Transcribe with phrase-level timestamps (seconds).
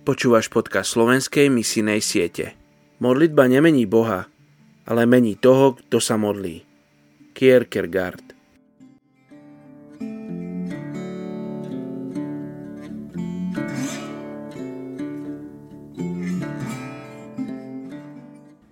[0.00, 2.56] Počúvaš podcast slovenskej misijnej siete.
[3.04, 4.32] Modlitba nemení Boha,
[4.88, 6.64] ale mení toho, kto sa modlí.
[7.36, 8.32] Kierkegaard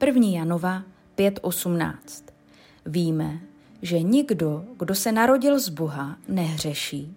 [0.01, 0.83] První Janova
[1.13, 2.33] 5.18
[2.89, 3.41] Víme,
[3.83, 7.17] že nikdo, kdo se narodil z Boha, nehřeší,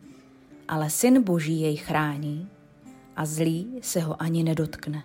[0.68, 2.50] ale Syn Boží jej chrání
[3.16, 5.04] a zlý se ho ani nedotkne.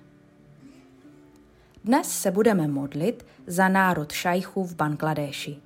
[1.84, 5.56] Dnes se budeme modlit za národ šajchů v Bangladeši.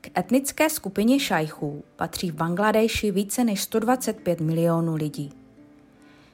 [0.00, 5.32] K etnické skupině šajchů patří v Bangladeši více než 125 milionů lidí.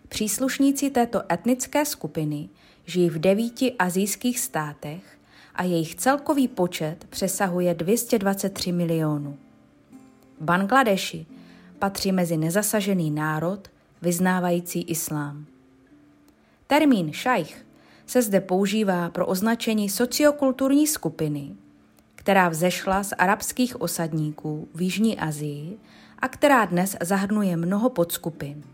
[0.09, 2.49] Příslušníci této etnické skupiny
[2.87, 5.19] žijí v devíti azijských státech
[5.55, 9.39] a jejich celkový počet přesahuje 223 milionů.
[10.41, 11.27] Bangladeši
[11.79, 13.71] patří mezi nezasažený národ
[14.03, 15.47] vyznávající islám.
[16.67, 17.67] Termín šajch
[18.07, 21.57] se zde používá pro označení sociokulturní skupiny,
[22.15, 25.79] která vzešla z arabských osadníků v Jižní Asii
[26.19, 28.65] a která dnes zahrnuje mnoho podskupin.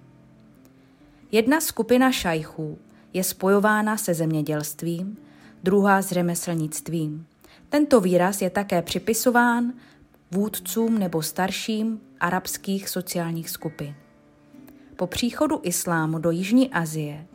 [1.33, 2.79] Jedna skupina šajchů
[3.13, 5.17] je spojována se zemědělstvím,
[5.63, 7.27] druhá s řemeslnictvím.
[7.69, 9.73] Tento výraz je také připisován
[10.31, 13.95] vůdcům nebo starším arabských sociálních skupin.
[14.97, 17.27] Po příchodu islámu do Jižní Asie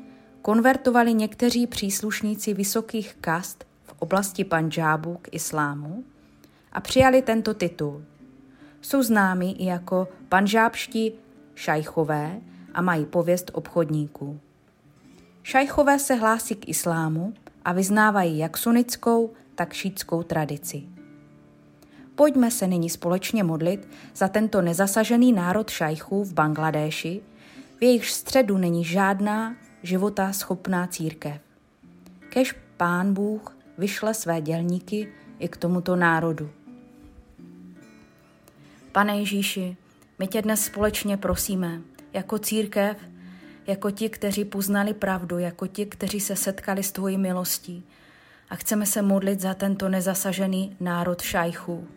[0.42, 6.04] konvertovali někteří příslušníci vysokých kast v oblasti Panžábu k islámu
[6.72, 8.04] a přijali tento titul.
[8.82, 11.12] Jsou známí i jako panžábští
[11.56, 12.42] šajchové
[12.74, 14.40] a mají pověst obchodníků.
[15.44, 17.34] Šajchové se hlásí k islámu
[17.66, 20.84] a vyznávají jak sunickou, tak šítskou tradici.
[22.16, 27.22] Pojďme se nyní společně modlit za tento nezasažený národ šajchů v Bangladéši,
[27.82, 31.42] v jejich středu není žádná života schopná církev.
[32.30, 36.50] Kež pán Bůh vyšle své dělníky i k tomuto národu.
[38.92, 39.78] Pane Ježíši,
[40.20, 41.82] my tě dnes společně prosíme,
[42.14, 42.98] jako církev,
[43.68, 47.84] jako ti, kteří poznali pravdu, jako ti, kteří se setkali s tvojí milostí.
[48.50, 51.88] A chceme se modlit za tento nezasažený národ šajchů.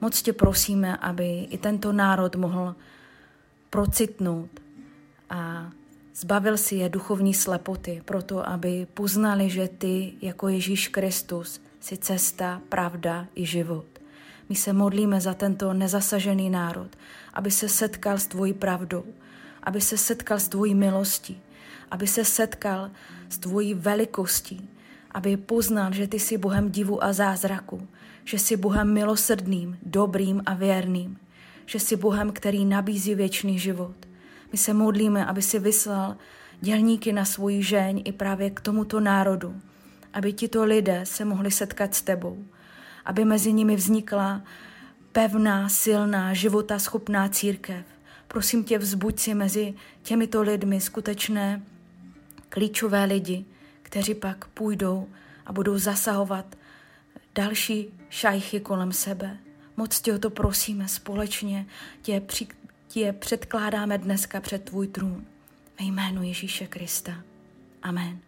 [0.00, 2.74] Moc tě prosíme, aby i tento národ mohl
[3.70, 4.59] procitnout
[5.30, 5.70] a
[6.14, 12.60] zbavil si je duchovní slepoty, proto aby poznali, že ty, jako Ježíš Kristus, si cesta,
[12.68, 13.86] pravda i život.
[14.48, 16.90] My se modlíme za tento nezasažený národ,
[17.34, 19.04] aby se setkal s tvojí pravdou,
[19.62, 21.40] aby se setkal s tvojí milostí,
[21.90, 22.90] aby se setkal
[23.28, 24.68] s tvojí velikostí,
[25.10, 27.88] aby poznal, že ty jsi Bohem divu a zázraku,
[28.24, 31.18] že jsi Bohem milosrdným, dobrým a věrným,
[31.66, 34.09] že jsi Bohem, který nabízí věčný život.
[34.52, 36.16] My se modlíme, aby si vyslal
[36.60, 39.60] dělníky na svůj žeň i právě k tomuto národu,
[40.12, 42.44] aby tito lidé se mohli setkat s tebou,
[43.04, 44.42] aby mezi nimi vznikla
[45.12, 47.84] pevná, silná, života schopná církev,
[48.32, 51.62] Prosím tě, vzbuď si mezi těmito lidmi skutečné
[52.48, 53.44] klíčové lidi,
[53.82, 55.08] kteří pak půjdou
[55.46, 56.56] a budou zasahovat
[57.34, 59.36] další šajchy kolem sebe.
[59.76, 61.66] Moc tě o to prosíme společně,
[62.02, 62.48] tě, při,
[62.90, 65.26] tě předkládáme dneska před tvůj trůn.
[65.80, 67.12] Ve jménu Ježíše Krista.
[67.82, 68.18] Amen.